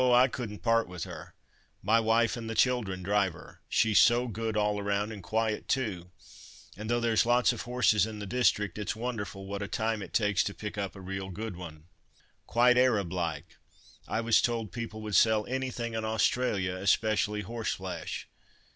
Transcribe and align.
I 0.11 0.27
couldn't 0.29 0.63
part 0.63 0.87
with 0.87 1.03
her. 1.03 1.35
My 1.83 1.99
wife 1.99 2.35
and 2.35 2.49
the 2.49 2.55
children 2.55 3.03
drive 3.03 3.33
her. 3.33 3.61
She's 3.69 3.99
so 3.99 4.27
good 4.27 4.57
all 4.57 4.81
round, 4.81 5.11
and 5.11 5.21
quiet 5.21 5.67
too; 5.67 6.09
and 6.75 6.89
though 6.89 6.99
there's 6.99 7.23
lots 7.23 7.53
of 7.53 7.61
horses 7.61 8.07
in 8.07 8.17
the 8.17 8.25
district, 8.25 8.79
it's 8.79 8.95
wonderful 8.95 9.45
what 9.45 9.61
a 9.61 9.67
time 9.67 10.01
it 10.01 10.11
takes 10.11 10.43
to 10.45 10.55
pick 10.55 10.75
up 10.75 10.95
a 10.95 11.01
real 11.01 11.29
good 11.29 11.55
one." 11.55 11.83
"Quite 12.47 12.79
Arab 12.79 13.13
like! 13.13 13.57
I 14.07 14.21
was 14.21 14.41
told 14.41 14.71
people 14.71 15.03
would 15.03 15.15
sell 15.15 15.45
anything 15.45 15.93
in 15.93 16.03
Australia, 16.03 16.77
especially 16.77 17.41
horseflesh. 17.41 18.27